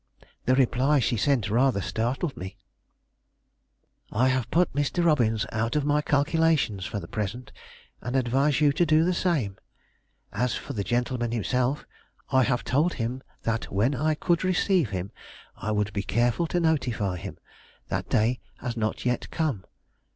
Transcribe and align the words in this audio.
The 0.47 0.55
reply 0.55 0.97
she 0.97 1.15
sent 1.15 1.47
rather 1.51 1.79
startled 1.79 2.35
me. 2.35 2.57
"I 4.11 4.29
have 4.29 4.49
put 4.49 4.73
Mr. 4.73 5.05
Robbins 5.05 5.45
out 5.51 5.75
of 5.75 5.85
my 5.85 6.01
calculations 6.01 6.87
for 6.87 6.99
the 6.99 7.07
present, 7.07 7.51
and 8.01 8.15
advise 8.15 8.61
you 8.61 8.71
to 8.73 8.83
do 8.83 9.03
the 9.03 9.13
same. 9.13 9.57
As 10.33 10.55
for 10.55 10.73
the 10.73 10.83
gentleman 10.83 11.31
himself, 11.31 11.85
I 12.31 12.41
have 12.45 12.63
told 12.63 12.95
him 12.95 13.21
that 13.43 13.71
when 13.71 13.93
I 13.93 14.15
could 14.15 14.43
receive 14.43 14.89
him 14.89 15.11
I 15.55 15.69
would 15.71 15.93
be 15.93 16.01
careful 16.01 16.47
to 16.47 16.59
notify 16.59 17.17
him. 17.17 17.37
That 17.89 18.09
day 18.09 18.39
has 18.61 18.75
not 18.75 19.05
yet 19.05 19.29
come. 19.29 19.65